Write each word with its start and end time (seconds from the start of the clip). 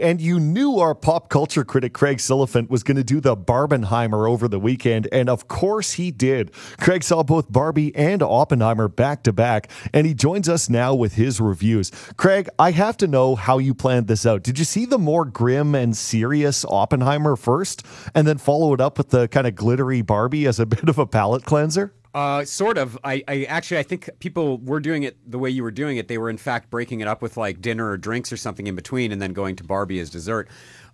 And 0.00 0.20
you 0.20 0.38
knew 0.38 0.78
our 0.78 0.94
pop 0.94 1.28
culture 1.28 1.64
critic 1.64 1.92
Craig 1.92 2.18
Silliphant 2.18 2.70
was 2.70 2.84
going 2.84 2.98
to 2.98 3.02
do 3.02 3.20
the 3.20 3.36
Barbenheimer 3.36 4.30
over 4.30 4.46
the 4.46 4.60
weekend, 4.60 5.08
and 5.10 5.28
of 5.28 5.48
course 5.48 5.94
he 5.94 6.12
did. 6.12 6.52
Craig 6.78 7.02
saw 7.02 7.24
both 7.24 7.50
Barbie 7.50 7.92
and 7.96 8.22
Oppenheimer 8.22 8.86
back 8.86 9.24
to 9.24 9.32
back, 9.32 9.68
and 9.92 10.06
he 10.06 10.14
joins 10.14 10.48
us 10.48 10.70
now 10.70 10.94
with 10.94 11.14
his 11.14 11.40
reviews. 11.40 11.90
Craig, 12.16 12.48
I 12.60 12.70
have 12.70 12.96
to 12.98 13.08
know 13.08 13.34
how 13.34 13.58
you 13.58 13.74
planned 13.74 14.06
this 14.06 14.24
out. 14.24 14.44
Did 14.44 14.60
you 14.60 14.64
see 14.64 14.84
the 14.84 14.98
more 14.98 15.24
grim 15.24 15.74
and 15.74 15.96
serious 15.96 16.64
Oppenheimer 16.64 17.34
first, 17.34 17.84
and 18.14 18.24
then 18.24 18.38
follow 18.38 18.72
it 18.74 18.80
up 18.80 18.98
with 18.98 19.08
the 19.08 19.26
kind 19.26 19.48
of 19.48 19.56
glittery 19.56 20.02
Barbie 20.02 20.46
as 20.46 20.60
a 20.60 20.66
bit 20.78 20.88
of 20.88 20.98
a 20.98 21.06
palate 21.06 21.44
cleanser? 21.44 21.92
Uh, 22.14 22.44
sort 22.44 22.78
of. 22.78 22.98
I, 23.04 23.22
I 23.28 23.44
actually 23.44 23.78
I 23.78 23.82
think 23.82 24.08
people 24.18 24.58
were 24.58 24.80
doing 24.80 25.02
it 25.02 25.16
the 25.30 25.38
way 25.38 25.50
you 25.50 25.62
were 25.62 25.70
doing 25.70 25.98
it. 25.98 26.08
They 26.08 26.18
were 26.18 26.30
in 26.30 26.38
fact 26.38 26.70
breaking 26.70 27.00
it 27.00 27.08
up 27.08 27.20
with 27.20 27.36
like 27.36 27.60
dinner 27.60 27.90
or 27.90 27.96
drinks 27.96 28.32
or 28.32 28.36
something 28.36 28.66
in 28.66 28.74
between, 28.74 29.12
and 29.12 29.20
then 29.20 29.32
going 29.32 29.56
to 29.56 29.64
Barbie 29.64 30.00
as 30.00 30.10
dessert. 30.10 30.48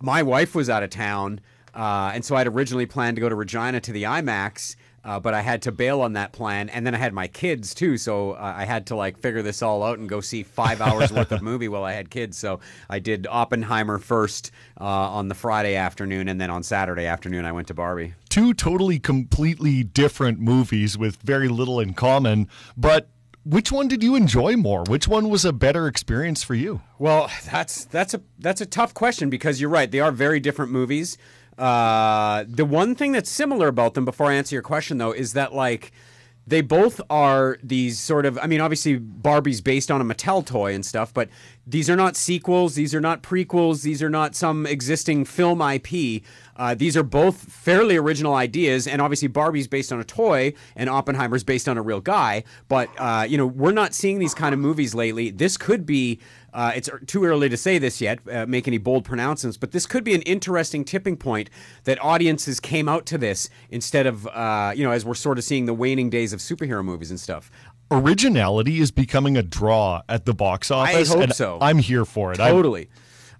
My 0.00 0.22
wife 0.22 0.54
was 0.54 0.70
out 0.70 0.82
of 0.82 0.90
town, 0.90 1.40
uh, 1.74 2.12
and 2.14 2.24
so 2.24 2.36
I'd 2.36 2.46
originally 2.46 2.86
planned 2.86 3.16
to 3.16 3.20
go 3.20 3.28
to 3.28 3.34
Regina 3.34 3.80
to 3.80 3.92
the 3.92 4.04
IMAX. 4.04 4.76
Uh, 5.04 5.18
but 5.18 5.32
I 5.32 5.40
had 5.40 5.62
to 5.62 5.72
bail 5.72 6.02
on 6.02 6.12
that 6.12 6.32
plan, 6.32 6.68
and 6.68 6.86
then 6.86 6.94
I 6.94 6.98
had 6.98 7.14
my 7.14 7.26
kids 7.26 7.74
too, 7.74 7.96
so 7.96 8.32
uh, 8.32 8.54
I 8.56 8.64
had 8.66 8.86
to 8.88 8.96
like 8.96 9.18
figure 9.18 9.42
this 9.42 9.62
all 9.62 9.82
out 9.82 9.98
and 9.98 10.08
go 10.08 10.20
see 10.20 10.42
five 10.42 10.80
hours 10.80 11.12
worth 11.12 11.32
of 11.32 11.42
movie 11.50 11.68
while 11.68 11.84
I 11.84 11.92
had 11.92 12.10
kids. 12.10 12.36
So 12.36 12.60
I 12.88 12.98
did 12.98 13.26
Oppenheimer 13.30 13.98
first 13.98 14.50
uh, 14.80 14.84
on 14.84 15.28
the 15.28 15.34
Friday 15.34 15.76
afternoon, 15.76 16.28
and 16.28 16.40
then 16.40 16.50
on 16.50 16.62
Saturday 16.62 17.06
afternoon 17.06 17.44
I 17.44 17.52
went 17.52 17.68
to 17.68 17.74
Barbie. 17.74 18.14
Two 18.28 18.52
totally, 18.52 18.98
completely 18.98 19.82
different 19.82 20.38
movies 20.38 20.98
with 20.98 21.16
very 21.22 21.48
little 21.48 21.80
in 21.80 21.94
common, 21.94 22.48
but 22.76 23.08
which 23.44 23.72
one 23.72 23.88
did 23.88 24.02
you 24.02 24.16
enjoy 24.16 24.56
more? 24.56 24.84
Which 24.86 25.08
one 25.08 25.30
was 25.30 25.44
a 25.44 25.52
better 25.52 25.86
experience 25.86 26.42
for 26.42 26.54
you? 26.54 26.82
Well, 26.98 27.30
that's 27.50 27.86
that's 27.86 28.12
a 28.12 28.20
that's 28.38 28.60
a 28.60 28.66
tough 28.66 28.92
question 28.92 29.30
because 29.30 29.60
you're 29.60 29.70
right; 29.70 29.90
they 29.90 30.00
are 30.00 30.12
very 30.12 30.40
different 30.40 30.70
movies. 30.70 31.16
Uh, 31.60 32.44
the 32.48 32.64
one 32.64 32.94
thing 32.94 33.12
that's 33.12 33.30
similar 33.30 33.68
about 33.68 33.94
them, 33.94 34.04
before 34.04 34.26
I 34.26 34.34
answer 34.34 34.54
your 34.54 34.62
question, 34.62 34.98
though, 34.98 35.12
is 35.12 35.34
that 35.34 35.52
like 35.54 35.92
they 36.46 36.62
both 36.62 37.00
are 37.10 37.58
these 37.62 37.98
sort 37.98 38.24
of. 38.24 38.38
I 38.38 38.46
mean, 38.46 38.60
obviously 38.60 38.96
Barbie's 38.96 39.60
based 39.60 39.90
on 39.90 40.00
a 40.00 40.04
Mattel 40.04 40.44
toy 40.44 40.74
and 40.74 40.84
stuff, 40.84 41.12
but 41.12 41.28
these 41.66 41.90
are 41.90 41.96
not 41.96 42.16
sequels. 42.16 42.74
These 42.74 42.94
are 42.94 43.00
not 43.00 43.22
prequels. 43.22 43.82
These 43.82 44.02
are 44.02 44.10
not 44.10 44.34
some 44.34 44.66
existing 44.66 45.26
film 45.26 45.60
IP. 45.60 46.22
Uh, 46.60 46.74
these 46.74 46.94
are 46.94 47.02
both 47.02 47.36
fairly 47.50 47.96
original 47.96 48.34
ideas, 48.34 48.86
and 48.86 49.00
obviously 49.00 49.28
Barbie's 49.28 49.66
based 49.66 49.94
on 49.94 49.98
a 49.98 50.04
toy, 50.04 50.52
and 50.76 50.90
Oppenheimer's 50.90 51.42
based 51.42 51.70
on 51.70 51.78
a 51.78 51.82
real 51.82 52.02
guy. 52.02 52.44
But 52.68 52.90
uh, 52.98 53.24
you 53.26 53.38
know, 53.38 53.46
we're 53.46 53.72
not 53.72 53.94
seeing 53.94 54.18
these 54.18 54.34
kind 54.34 54.52
of 54.52 54.60
movies 54.60 54.94
lately. 54.94 55.30
This 55.30 55.56
could 55.56 55.86
be 55.86 56.20
uh, 56.52 56.72
it's 56.76 56.90
too 57.06 57.24
early 57.24 57.48
to 57.48 57.56
say 57.56 57.78
this 57.78 58.02
yet, 58.02 58.18
uh, 58.30 58.44
make 58.46 58.68
any 58.68 58.76
bold 58.76 59.06
pronouncements, 59.06 59.56
but 59.56 59.72
this 59.72 59.86
could 59.86 60.04
be 60.04 60.14
an 60.14 60.20
interesting 60.22 60.84
tipping 60.84 61.16
point 61.16 61.48
that 61.84 62.02
audiences 62.04 62.60
came 62.60 62.90
out 62.90 63.06
to 63.06 63.16
this 63.16 63.48
instead 63.70 64.06
of, 64.06 64.26
uh, 64.26 64.72
you 64.76 64.84
know, 64.84 64.90
as 64.90 65.02
we're 65.02 65.14
sort 65.14 65.38
of 65.38 65.44
seeing 65.44 65.64
the 65.64 65.72
waning 65.72 66.10
days 66.10 66.34
of 66.34 66.40
superhero 66.40 66.84
movies 66.84 67.08
and 67.08 67.18
stuff. 67.18 67.50
Originality 67.90 68.80
is 68.80 68.90
becoming 68.90 69.36
a 69.36 69.42
draw 69.42 70.02
at 70.08 70.26
the 70.26 70.34
box 70.34 70.70
office. 70.70 71.10
I 71.10 71.18
hope 71.18 71.32
so. 71.32 71.58
I'm 71.60 71.78
here 71.78 72.04
for 72.04 72.32
it. 72.32 72.36
Totally. 72.36 72.90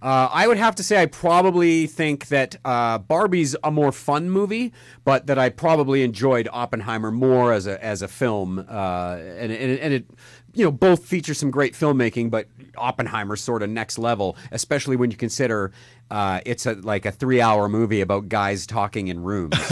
Uh, 0.03 0.29
I 0.33 0.49
would 0.49 0.57
have 0.57 0.75
to 0.77 0.83
say 0.83 1.03
I 1.03 1.07
probably 1.07 1.87
think 1.87 2.29
that 2.29 2.57
uh, 2.65 2.99
Barbie's 2.99 3.55
a 3.63 3.71
more 3.71 3.93
fun 3.93 4.31
movie, 4.31 4.73
but 5.05 5.27
that 5.27 5.39
I 5.39 5.51
probably 5.51 6.03
enjoyed 6.03 6.49
Oppenheimer 6.53 7.11
more 7.11 7.53
as 7.53 7.67
a 7.67 7.83
as 7.85 8.01
a 8.01 8.09
film, 8.09 8.59
uh, 8.59 9.17
and, 9.19 9.53
and, 9.53 9.79
and 9.79 9.95
it 9.95 10.11
you 10.55 10.65
know 10.65 10.71
both 10.71 11.05
feature 11.05 11.35
some 11.35 11.51
great 11.51 11.75
filmmaking, 11.75 12.31
but 12.31 12.47
Oppenheimer's 12.77 13.41
sort 13.41 13.63
of 13.63 13.71
next 13.71 13.99
level, 13.99 14.37
especially 14.51 14.97
when 14.97 15.11
you 15.11 15.17
consider 15.17 15.73
uh, 16.11 16.41
it's 16.45 16.67
a 16.67 16.75
like 16.75 17.07
a 17.07 17.13
three-hour 17.13 17.69
movie 17.69 18.01
about 18.01 18.29
guys 18.29 18.67
talking 18.67 19.09
in 19.09 19.23
rooms. 19.23 19.55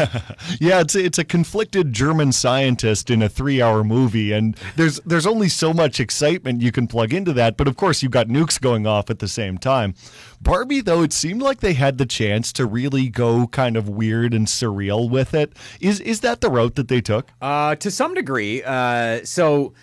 yeah, 0.61 0.81
it's 0.81 0.95
a, 0.95 1.05
it's 1.05 1.19
a 1.19 1.25
conflicted 1.25 1.93
German 1.93 2.31
scientist 2.31 3.11
in 3.11 3.23
a 3.23 3.29
three-hour 3.29 3.83
movie, 3.83 4.33
and 4.33 4.57
there's 4.77 5.01
there's 5.01 5.27
only 5.27 5.49
so 5.49 5.73
much 5.73 5.99
excitement 5.99 6.63
you 6.63 6.71
can 6.71 6.87
plug 6.87 7.13
into 7.13 7.33
that. 7.33 7.57
But 7.57 7.67
of 7.67 7.77
course, 7.77 8.03
you've 8.03 8.13
got 8.13 8.29
nukes 8.29 8.61
going 8.61 8.87
off 8.87 9.11
at 9.11 9.19
the 9.19 9.27
same 9.27 9.59
time. 9.59 9.95
Barbie, 10.41 10.81
though, 10.81 11.03
it 11.03 11.13
seemed 11.13 11.43
like 11.43 11.59
they 11.59 11.73
had 11.73 11.99
the 11.99 12.07
chance 12.07 12.53
to 12.53 12.67
really 12.67 13.09
go 13.09 13.49
kind 13.49 13.77
of 13.77 13.89
weird 13.89 14.33
and 14.33 14.47
surreal 14.47 15.11
with 15.11 15.35
it. 15.35 15.53
Is 15.81 15.99
is 16.01 16.21
that 16.21 16.41
the 16.41 16.51
route 16.51 16.77
that 16.77 16.87
they 16.87 17.01
took? 17.01 17.33
Uh, 17.43 17.75
to 17.77 17.91
some 17.91 18.15
degree. 18.15 18.63
Uh, 18.63 19.25
so. 19.25 19.75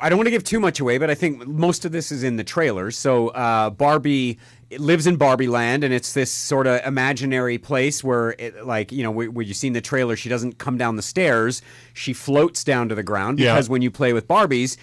I 0.00 0.08
don't 0.08 0.18
want 0.18 0.26
to 0.26 0.30
give 0.30 0.44
too 0.44 0.60
much 0.60 0.80
away, 0.80 0.98
but 0.98 1.10
I 1.10 1.14
think 1.14 1.46
most 1.46 1.84
of 1.84 1.92
this 1.92 2.12
is 2.12 2.22
in 2.22 2.36
the 2.36 2.44
trailers. 2.44 2.96
So 2.96 3.28
uh, 3.28 3.70
Barbie 3.70 4.38
lives 4.78 5.06
in 5.06 5.16
Barbie 5.16 5.48
Land, 5.48 5.84
and 5.84 5.94
it's 5.94 6.12
this 6.12 6.30
sort 6.30 6.66
of 6.66 6.84
imaginary 6.84 7.58
place 7.58 8.02
where, 8.02 8.34
it, 8.38 8.66
like, 8.66 8.92
you 8.92 9.02
know, 9.02 9.10
where, 9.10 9.30
where 9.30 9.44
you've 9.44 9.56
seen 9.56 9.72
the 9.72 9.80
trailer, 9.80 10.16
she 10.16 10.28
doesn't 10.28 10.58
come 10.58 10.76
down 10.76 10.96
the 10.96 11.02
stairs; 11.02 11.62
she 11.94 12.12
floats 12.12 12.64
down 12.64 12.88
to 12.88 12.94
the 12.94 13.02
ground. 13.02 13.38
Because 13.38 13.68
yeah. 13.68 13.72
when 13.72 13.82
you 13.82 13.90
play 13.90 14.12
with 14.12 14.26
Barbies, 14.28 14.76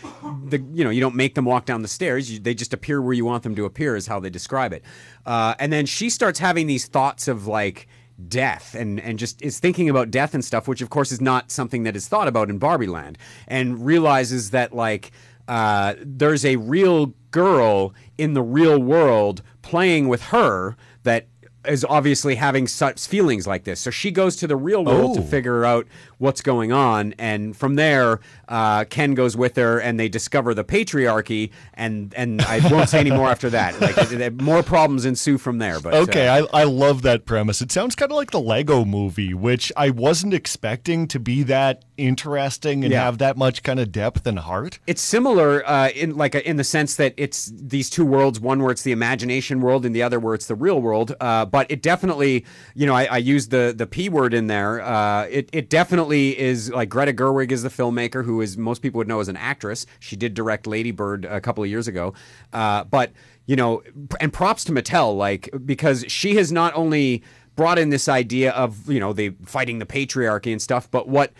the 0.49 0.59
you 0.73 0.83
know 0.83 0.89
you 0.89 1.01
don't 1.01 1.15
make 1.15 1.35
them 1.35 1.45
walk 1.45 1.65
down 1.65 1.81
the 1.81 1.87
stairs; 1.87 2.31
you, 2.31 2.39
they 2.39 2.53
just 2.53 2.73
appear 2.73 3.01
where 3.01 3.13
you 3.13 3.25
want 3.25 3.43
them 3.43 3.55
to 3.55 3.65
appear, 3.65 3.95
is 3.95 4.07
how 4.07 4.19
they 4.19 4.29
describe 4.29 4.73
it. 4.73 4.83
Uh, 5.25 5.55
and 5.59 5.71
then 5.71 5.85
she 5.85 6.09
starts 6.09 6.39
having 6.39 6.67
these 6.67 6.87
thoughts 6.87 7.27
of 7.27 7.47
like 7.47 7.87
death 8.27 8.75
and 8.75 8.99
and 8.99 9.17
just 9.19 9.41
is 9.41 9.59
thinking 9.59 9.89
about 9.89 10.11
death 10.11 10.33
and 10.33 10.43
stuff, 10.43 10.67
which 10.67 10.81
of 10.81 10.89
course 10.89 11.11
is 11.11 11.21
not 11.21 11.51
something 11.51 11.83
that 11.83 11.95
is 11.95 12.07
thought 12.07 12.27
about 12.27 12.49
in 12.49 12.57
Barbie 12.57 12.87
Land, 12.87 13.17
and 13.47 13.85
realizes 13.85 14.51
that 14.51 14.73
like 14.73 15.11
uh, 15.47 15.95
there's 15.99 16.45
a 16.45 16.55
real 16.57 17.13
girl 17.31 17.93
in 18.17 18.33
the 18.33 18.41
real 18.41 18.79
world 18.79 19.41
playing 19.61 20.07
with 20.07 20.23
her 20.25 20.75
that 21.03 21.27
is 21.65 21.85
obviously 21.85 22.35
having 22.35 22.67
such 22.67 23.07
feelings 23.07 23.47
like 23.47 23.63
this. 23.63 23.79
So 23.79 23.91
she 23.91 24.11
goes 24.11 24.35
to 24.37 24.47
the 24.47 24.55
real 24.55 24.83
world 24.83 25.17
oh. 25.17 25.21
to 25.21 25.27
figure 25.27 25.65
out 25.65 25.87
what's 26.17 26.41
going 26.41 26.71
on, 26.71 27.13
and 27.17 27.55
from 27.55 27.75
there, 27.75 28.19
uh, 28.47 28.85
Ken 28.85 29.13
goes 29.13 29.35
with 29.35 29.55
her, 29.55 29.79
and 29.79 29.99
they 29.99 30.09
discover 30.09 30.53
the 30.53 30.63
patriarchy. 30.63 31.51
And 31.73 32.13
and 32.15 32.41
I 32.41 32.59
won't 32.69 32.89
say 32.89 32.99
any 32.99 33.11
more 33.11 33.29
after 33.29 33.49
that. 33.51 33.73
Like 33.83 34.41
more 34.41 34.63
problems 34.63 35.05
ensue 35.05 35.37
from 35.37 35.57
there. 35.57 35.79
But 35.79 35.93
okay, 35.93 36.27
uh, 36.27 36.47
I 36.53 36.61
I 36.61 36.63
love 36.63 37.01
that 37.01 37.25
premise. 37.25 37.61
It 37.61 37.71
sounds 37.71 37.95
kind 37.95 38.11
of 38.11 38.15
like 38.15 38.31
the 38.31 38.39
Lego 38.39 38.85
Movie, 38.85 39.33
which 39.33 39.71
I 39.75 39.89
wasn't 39.89 40.33
expecting 40.33 41.07
to 41.09 41.19
be 41.19 41.43
that 41.43 41.83
interesting 41.97 42.83
and 42.83 42.91
yeah. 42.91 43.03
have 43.03 43.17
that 43.19 43.37
much 43.37 43.63
kind 43.63 43.79
of 43.79 43.91
depth 43.91 44.25
and 44.27 44.39
heart. 44.39 44.79
It's 44.87 45.01
similar 45.01 45.67
uh, 45.67 45.89
in 45.89 46.17
like 46.17 46.35
a, 46.35 46.47
in 46.47 46.57
the 46.57 46.63
sense 46.63 46.95
that 46.95 47.13
it's 47.17 47.51
these 47.55 47.89
two 47.89 48.05
worlds. 48.05 48.39
One 48.39 48.61
where 48.61 48.71
it's 48.71 48.83
the 48.83 48.91
imagination 48.91 49.61
world, 49.61 49.85
and 49.85 49.95
the 49.95 50.03
other 50.03 50.19
where 50.19 50.33
it's 50.33 50.47
the 50.47 50.55
real 50.55 50.81
world. 50.81 51.15
Uh, 51.19 51.45
but 51.45 51.69
it 51.69 51.81
definitely, 51.81 52.45
you 52.75 52.85
know, 52.85 52.95
I, 52.95 53.05
I 53.05 53.17
used 53.17 53.51
the 53.51 53.73
the 53.75 53.87
p 53.87 54.09
word 54.09 54.33
in 54.33 54.47
there. 54.47 54.81
Uh, 54.81 55.25
it 55.25 55.49
it 55.53 55.69
definitely 55.69 56.37
is 56.39 56.71
like 56.71 56.89
Greta 56.89 57.13
Gerwig 57.13 57.51
is 57.51 57.63
the 57.63 57.69
filmmaker 57.69 58.23
who 58.25 58.41
is 58.41 58.57
most 58.57 58.81
people 58.81 58.97
would 58.97 59.07
know 59.07 59.19
as 59.19 59.27
an 59.27 59.37
actress. 59.37 59.85
She 59.99 60.15
did 60.15 60.33
direct 60.33 60.67
Lady 60.67 60.91
Bird 60.91 61.25
a 61.25 61.41
couple 61.41 61.63
of 61.63 61.69
years 61.69 61.87
ago, 61.87 62.13
uh, 62.53 62.83
but 62.85 63.11
you 63.45 63.55
know, 63.55 63.83
and 64.19 64.31
props 64.31 64.63
to 64.65 64.71
Mattel, 64.71 65.17
like 65.17 65.49
because 65.65 66.05
she 66.07 66.35
has 66.35 66.51
not 66.51 66.73
only 66.75 67.23
brought 67.55 67.77
in 67.77 67.89
this 67.89 68.07
idea 68.07 68.51
of 68.51 68.89
you 68.89 68.99
know 68.99 69.13
the 69.13 69.33
fighting 69.45 69.79
the 69.79 69.85
patriarchy 69.85 70.51
and 70.51 70.61
stuff, 70.61 70.89
but 70.89 71.07
what 71.07 71.33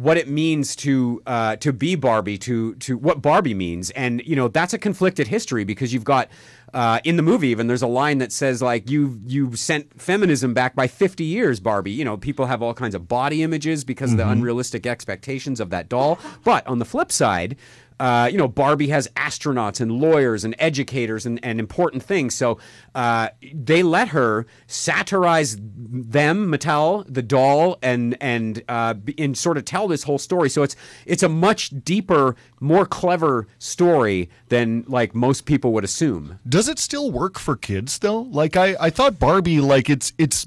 what 0.00 0.16
it 0.16 0.28
means 0.28 0.74
to 0.74 1.20
uh, 1.26 1.56
to 1.56 1.74
be 1.74 1.94
Barbie, 1.94 2.38
to 2.38 2.74
to 2.76 2.96
what 2.96 3.20
Barbie 3.20 3.52
means, 3.52 3.90
and 3.90 4.22
you 4.24 4.34
know 4.34 4.48
that's 4.48 4.72
a 4.72 4.78
conflicted 4.78 5.28
history 5.28 5.62
because 5.62 5.92
you've 5.92 6.04
got 6.04 6.30
uh, 6.72 7.00
in 7.04 7.16
the 7.16 7.22
movie 7.22 7.48
even 7.48 7.66
there's 7.66 7.82
a 7.82 7.86
line 7.86 8.16
that 8.18 8.32
says 8.32 8.62
like 8.62 8.88
you 8.88 9.20
you 9.26 9.54
sent 9.56 10.00
feminism 10.00 10.54
back 10.54 10.74
by 10.74 10.86
50 10.86 11.24
years, 11.24 11.60
Barbie. 11.60 11.90
You 11.90 12.06
know 12.06 12.16
people 12.16 12.46
have 12.46 12.62
all 12.62 12.72
kinds 12.72 12.94
of 12.94 13.08
body 13.08 13.42
images 13.42 13.84
because 13.84 14.10
mm-hmm. 14.10 14.14
of 14.14 14.18
the 14.18 14.32
mm-hmm. 14.32 14.40
unrealistic 14.40 14.86
expectations 14.86 15.60
of 15.60 15.68
that 15.68 15.90
doll, 15.90 16.18
but 16.44 16.66
on 16.66 16.78
the 16.78 16.86
flip 16.86 17.12
side, 17.12 17.56
uh, 18.00 18.30
you 18.32 18.38
know, 18.38 18.48
Barbie 18.48 18.88
has 18.88 19.08
astronauts 19.08 19.78
and 19.78 19.92
lawyers 19.92 20.42
and 20.42 20.56
educators 20.58 21.26
and, 21.26 21.38
and 21.44 21.60
important 21.60 22.02
things. 22.02 22.34
So 22.34 22.58
uh, 22.94 23.28
they 23.52 23.82
let 23.82 24.08
her 24.08 24.46
satirize 24.66 25.58
them, 25.60 26.50
Mattel, 26.50 27.04
the 27.06 27.20
doll, 27.20 27.78
and 27.82 28.16
and 28.18 28.64
uh, 28.70 28.94
and 29.18 29.36
sort 29.36 29.58
of 29.58 29.66
tell 29.66 29.86
this 29.86 30.04
whole 30.04 30.18
story. 30.18 30.48
So 30.48 30.62
it's 30.62 30.76
it's 31.04 31.22
a 31.22 31.28
much 31.28 31.70
deeper, 31.84 32.36
more 32.58 32.86
clever 32.86 33.46
story 33.58 34.30
than 34.48 34.86
like 34.88 35.14
most 35.14 35.44
people 35.44 35.74
would 35.74 35.84
assume. 35.84 36.38
Does 36.48 36.68
it 36.68 36.78
still 36.78 37.10
work 37.10 37.38
for 37.38 37.54
kids 37.54 37.98
though? 37.98 38.22
Like 38.22 38.56
I, 38.56 38.76
I 38.80 38.88
thought 38.88 39.18
Barbie, 39.18 39.60
like 39.60 39.90
it's 39.90 40.14
it's 40.16 40.46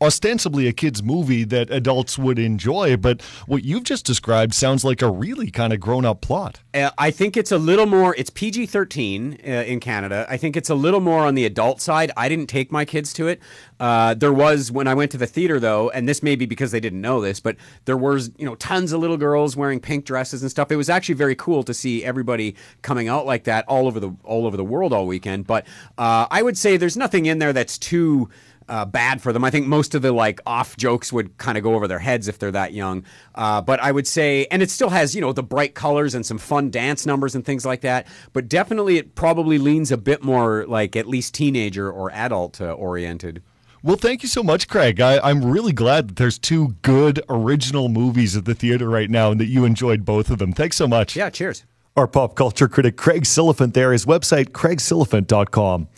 ostensibly 0.00 0.66
a 0.66 0.72
kids 0.72 1.02
movie 1.02 1.44
that 1.44 1.70
adults 1.70 2.18
would 2.18 2.38
enjoy, 2.38 2.96
but 2.96 3.20
what 3.46 3.64
you've 3.64 3.84
just 3.84 4.06
described 4.06 4.54
sounds 4.54 4.84
like 4.84 5.02
a 5.02 5.10
really 5.10 5.50
kind 5.50 5.72
of 5.72 5.80
grown 5.80 6.04
up 6.04 6.20
plot. 6.20 6.60
Uh, 6.72 6.90
I 6.98 7.10
think 7.10 7.36
it's 7.36 7.52
a 7.52 7.58
little 7.58 7.86
more. 7.86 8.14
It's 8.16 8.30
PG 8.30 8.66
thirteen 8.66 9.38
uh, 9.46 9.50
in 9.50 9.80
Canada. 9.80 10.26
I 10.28 10.36
think 10.36 10.56
it's 10.56 10.70
a 10.70 10.74
little 10.74 11.00
more 11.00 11.26
on 11.26 11.34
the 11.34 11.44
adult 11.44 11.80
side. 11.80 12.10
I 12.16 12.28
didn't 12.28 12.46
take 12.46 12.72
my 12.72 12.84
kids 12.84 13.12
to 13.14 13.28
it. 13.28 13.40
Uh, 13.78 14.14
there 14.14 14.32
was 14.32 14.70
when 14.70 14.86
I 14.86 14.94
went 14.94 15.10
to 15.12 15.18
the 15.18 15.26
theater 15.26 15.60
though, 15.60 15.90
and 15.90 16.08
this 16.08 16.22
may 16.22 16.36
be 16.36 16.46
because 16.46 16.70
they 16.70 16.80
didn't 16.80 17.00
know 17.00 17.20
this, 17.20 17.40
but 17.40 17.56
there 17.84 17.96
was 17.96 18.30
you 18.38 18.46
know 18.46 18.54
tons 18.56 18.92
of 18.92 19.00
little 19.00 19.16
girls 19.16 19.56
wearing 19.56 19.80
pink 19.80 20.04
dresses 20.04 20.42
and 20.42 20.50
stuff. 20.50 20.70
It 20.70 20.76
was 20.76 20.88
actually 20.88 21.16
very 21.16 21.34
cool 21.34 21.62
to 21.64 21.74
see 21.74 22.04
everybody 22.04 22.56
coming 22.82 23.08
out 23.08 23.26
like 23.26 23.44
that 23.44 23.66
all 23.68 23.86
over 23.86 24.00
the 24.00 24.14
all 24.24 24.46
over 24.46 24.56
the 24.56 24.64
world 24.64 24.92
all 24.92 25.06
weekend. 25.06 25.46
But 25.46 25.66
uh, 25.98 26.26
I 26.30 26.42
would 26.42 26.56
say 26.56 26.76
there's 26.76 26.96
nothing 26.96 27.26
in 27.26 27.38
there 27.38 27.52
that's 27.52 27.78
too 27.78 28.30
uh, 28.70 28.84
bad 28.84 29.20
for 29.20 29.32
them. 29.32 29.44
I 29.44 29.50
think 29.50 29.66
most 29.66 29.94
of 29.94 30.02
the 30.02 30.12
like 30.12 30.40
off 30.46 30.76
jokes 30.76 31.12
would 31.12 31.36
kind 31.36 31.58
of 31.58 31.64
go 31.64 31.74
over 31.74 31.86
their 31.88 31.98
heads 31.98 32.28
if 32.28 32.38
they're 32.38 32.52
that 32.52 32.72
young. 32.72 33.04
Uh, 33.34 33.60
but 33.60 33.80
I 33.80 33.92
would 33.92 34.06
say, 34.06 34.46
and 34.50 34.62
it 34.62 34.70
still 34.70 34.90
has 34.90 35.14
you 35.14 35.20
know 35.20 35.32
the 35.32 35.42
bright 35.42 35.74
colors 35.74 36.14
and 36.14 36.24
some 36.24 36.38
fun 36.38 36.70
dance 36.70 37.04
numbers 37.04 37.34
and 37.34 37.44
things 37.44 37.66
like 37.66 37.82
that. 37.82 38.06
But 38.32 38.48
definitely, 38.48 38.96
it 38.96 39.14
probably 39.14 39.58
leans 39.58 39.92
a 39.92 39.98
bit 39.98 40.22
more 40.22 40.64
like 40.66 40.96
at 40.96 41.06
least 41.06 41.34
teenager 41.34 41.90
or 41.90 42.10
adult 42.12 42.60
uh, 42.60 42.72
oriented. 42.72 43.42
Well, 43.82 43.96
thank 43.96 44.22
you 44.22 44.28
so 44.28 44.42
much, 44.42 44.68
Craig. 44.68 45.00
I, 45.00 45.30
am 45.30 45.42
really 45.42 45.72
glad 45.72 46.08
that 46.08 46.16
there's 46.16 46.38
two 46.38 46.76
good 46.82 47.22
original 47.30 47.88
movies 47.88 48.36
at 48.36 48.44
the 48.44 48.54
theater 48.54 48.90
right 48.90 49.08
now 49.08 49.30
and 49.30 49.40
that 49.40 49.46
you 49.46 49.64
enjoyed 49.64 50.04
both 50.04 50.28
of 50.28 50.38
them. 50.38 50.52
Thanks 50.52 50.76
so 50.76 50.86
much. 50.86 51.16
Yeah, 51.16 51.30
cheers. 51.30 51.64
Our 51.96 52.06
pop 52.06 52.36
culture 52.36 52.68
critic 52.68 52.96
Craig 52.96 53.24
Silliphant 53.24 53.72
there, 53.72 53.92
his 53.92 54.06
website, 54.06 54.50
craigsilliphant.com. 54.50 55.88